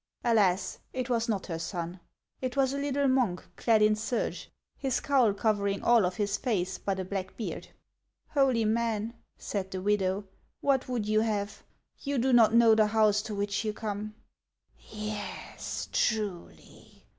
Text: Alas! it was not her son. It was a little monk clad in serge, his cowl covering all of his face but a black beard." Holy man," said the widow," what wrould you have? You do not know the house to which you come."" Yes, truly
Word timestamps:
Alas! 0.23 0.79
it 0.93 1.11
was 1.11 1.29
not 1.29 1.45
her 1.45 1.59
son. 1.59 1.99
It 2.41 2.57
was 2.57 2.73
a 2.73 2.79
little 2.79 3.07
monk 3.07 3.43
clad 3.55 3.83
in 3.83 3.95
serge, 3.95 4.49
his 4.75 4.99
cowl 4.99 5.31
covering 5.31 5.83
all 5.83 6.07
of 6.07 6.15
his 6.15 6.37
face 6.37 6.79
but 6.79 6.99
a 6.99 7.05
black 7.05 7.37
beard." 7.37 7.67
Holy 8.33 8.65
man," 8.65 9.13
said 9.37 9.69
the 9.69 9.79
widow," 9.79 10.23
what 10.59 10.87
wrould 10.87 11.05
you 11.05 11.19
have? 11.21 11.61
You 11.99 12.17
do 12.17 12.33
not 12.33 12.51
know 12.55 12.73
the 12.73 12.87
house 12.87 13.21
to 13.21 13.35
which 13.35 13.63
you 13.63 13.73
come."" 13.73 14.15
Yes, 14.89 15.87
truly 15.91 17.05